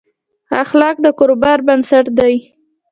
اخلاق 0.63 0.95
د 1.05 1.07
کاروبار 1.19 1.57
بنسټ 1.67 2.05
دي. 2.19 2.35